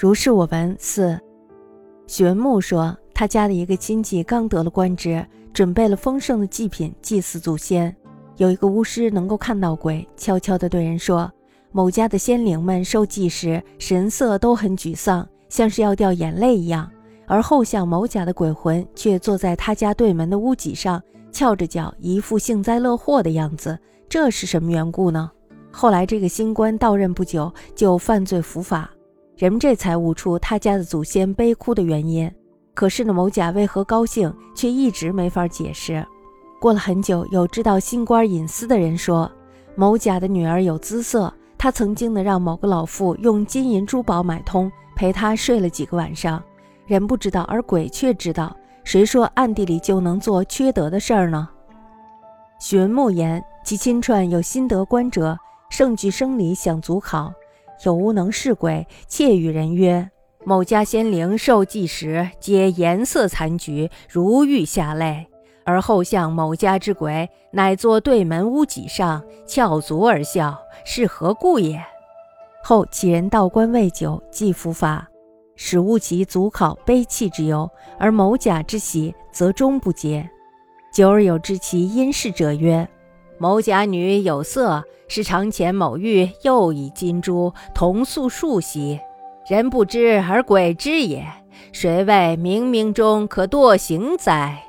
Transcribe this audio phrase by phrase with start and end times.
[0.00, 0.74] 如是我闻。
[0.78, 1.20] 四，
[2.06, 7.94] 许文木说，他家的一个亲戚刚得了官职，准备了丰盛的祭品祭祀祖先。
[8.38, 11.30] 有一个巫师能够看到鬼，悄悄地对人说
[11.70, 16.90] ：“某家的仙灵们受祭时，神色都很沮丧，像是要掉眼泪一样。
[17.26, 23.78] 而后向某甲的鬼魂却坐在他家对门的屋脊上，翘着脚，一副幸灾乐祸的样子。
[24.08, 25.30] 这是什么缘故呢？”
[25.70, 28.90] 后来这个新官到任不久，就犯罪伏法，
[29.40, 32.30] 人们这才悟出他家的祖先悲哭的原因。
[32.74, 36.06] 可是呢，某甲为何高兴，却一直没法解释。
[36.60, 39.32] 过了很久，有知道新官隐私的人说，
[39.74, 46.42] 某甲的女儿有姿色，他曾经呢让某个老妇用金银珠宝买通，陪她睡了几个晚上。
[46.84, 48.54] 人不知道，而鬼却知道。
[48.84, 51.48] 谁说暗地里就能做缺德的事儿呢？
[52.60, 55.34] 许文木言，其亲传有心得观者，
[55.70, 57.32] 盛具生理想足考，
[57.82, 58.86] 有无能视鬼？
[59.06, 60.10] 窃与人曰：
[60.44, 65.26] 某家仙灵受祭时，皆颜色残局，如欲下泪。
[65.64, 71.80] 而后向某家之鬼，乃坐对门屋脊上，翘足而笑，是何故也？
[72.62, 75.08] 后其人道观未久，即伏法，
[75.56, 77.70] 使悟其足考悲泣之忧。
[77.98, 80.28] 而某甲之喜，则终不节。
[80.92, 82.88] 久而有知其因事者曰：
[83.40, 89.00] 某甲女有色，是长前某玉又以金珠同宿数兮，
[89.48, 91.26] 人不知而鬼知也。
[91.72, 94.62] 谁谓冥冥中可堕行哉？